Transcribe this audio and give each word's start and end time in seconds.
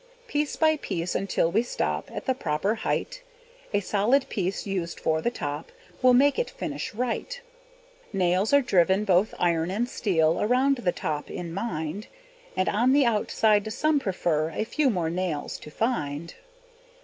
Piece 0.25 0.55
by 0.55 0.77
piece, 0.77 1.13
until 1.13 1.51
we 1.51 1.61
stop 1.61 2.09
At 2.11 2.25
the 2.25 2.33
proper 2.33 2.73
height; 2.73 3.21
A 3.71 3.81
solid 3.81 4.27
piece 4.29 4.65
used 4.65 4.99
for 4.99 5.21
the 5.21 5.29
top 5.29 5.71
Will 6.01 6.15
make 6.15 6.39
it 6.39 6.49
finish 6.49 6.95
right. 6.95 7.39
Nails 8.11 8.51
are 8.51 8.63
driven, 8.63 9.05
both 9.05 9.35
iron 9.37 9.69
and 9.69 9.87
steel, 9.87 10.41
Around 10.41 10.77
the 10.77 10.91
top, 10.91 11.29
in 11.29 11.53
mind, 11.53 12.07
And 12.57 12.67
on 12.67 12.93
the 12.93 13.05
outside 13.05 13.71
some 13.71 13.99
prefer 13.99 14.49
A 14.49 14.63
few 14.63 14.89
more 14.89 15.11
nails 15.11 15.59
to 15.59 15.69
find. 15.69 16.33